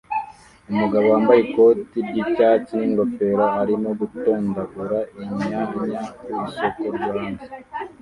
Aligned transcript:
Umugabo 0.71 1.05
wambaye 1.13 1.39
ikoti 1.45 1.97
ry'icyatsi 2.07 2.73
n'ingofero 2.75 3.45
arimo 3.61 3.89
gutondagura 3.99 4.97
inyanya 5.21 5.97
ku 6.17 6.25
isoko 6.45 6.83
ryo 6.95 7.11
hanze 7.17 7.47